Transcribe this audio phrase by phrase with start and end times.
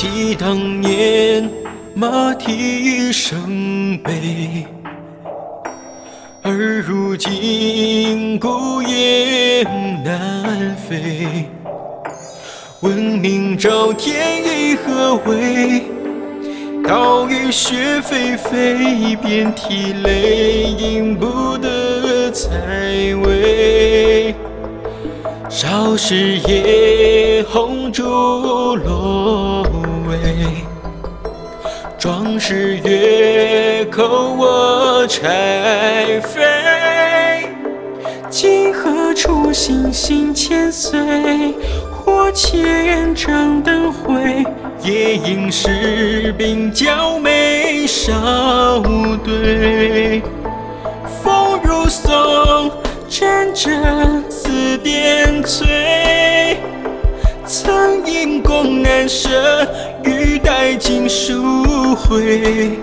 [0.00, 1.50] 记当年
[1.92, 4.64] 马蹄声悲，
[6.40, 9.66] 而如今孤雁
[10.04, 11.46] 南飞。
[12.78, 15.82] 闻明朝天意何为？
[16.84, 22.48] 岛屿雪霏霏，遍体泪，饮不得采
[23.24, 24.32] 薇。
[25.50, 28.04] 少时也红烛
[28.76, 29.66] 落，
[32.38, 37.48] 是月口卧柴扉。
[38.30, 40.98] 今何处星星千岁？
[41.90, 44.44] 或千丈灯辉，
[44.82, 48.82] 夜饮士兵交眉梢
[49.24, 50.22] 对。
[51.22, 52.70] 风如松，
[53.08, 56.58] 阵阵似点翠。
[57.44, 59.66] 曾因公难舍，
[60.04, 62.78] 欲待尽书回。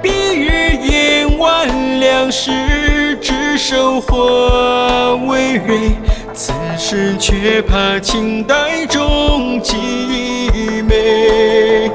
[0.00, 5.92] 彼日宴万两世，执手化为蕊。
[6.34, 9.76] 此时却怕清代中极
[10.82, 11.90] 美，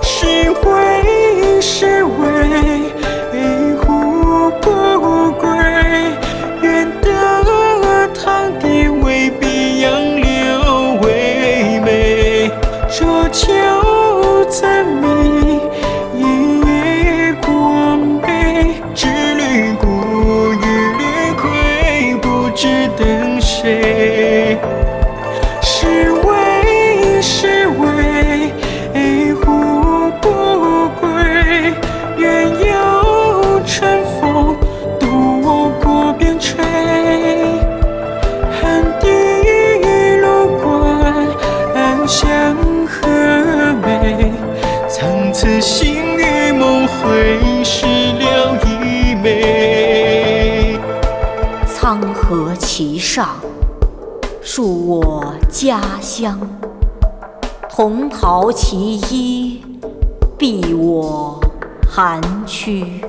[0.00, 2.55] 是为是为
[51.98, 53.36] 江河其上。
[54.42, 56.38] 述我家乡，
[57.70, 59.62] 红袍其衣，
[60.36, 61.40] 避我
[61.90, 63.00] 寒躯。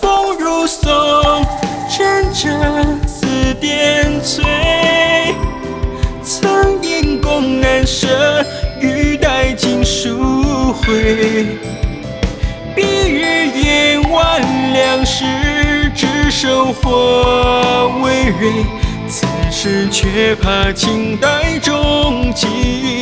[0.00, 0.90] 风如松，
[1.90, 3.26] 阵阵似
[3.60, 5.34] 电催。
[6.22, 8.42] 曾因公难舍，
[8.80, 11.58] 欲待尽书回。
[12.74, 14.40] 碧日宴万
[14.72, 15.24] 两时，
[16.38, 18.52] 生活为瑞。
[19.08, 22.95] 此时却怕清代中极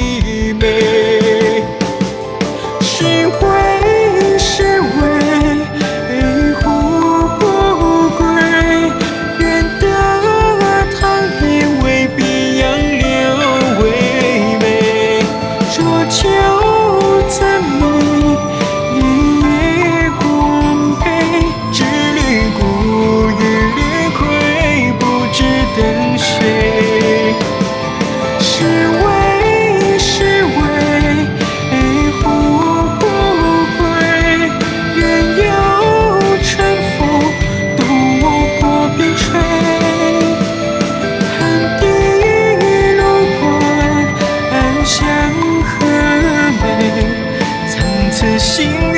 [48.45, 48.94] 心。